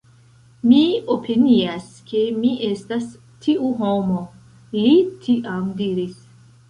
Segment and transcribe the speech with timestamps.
[0.69, 0.79] Mi
[1.15, 3.05] opinias ke mi estas
[3.47, 4.25] tiu homo,
[4.79, 6.19] li tiam diris.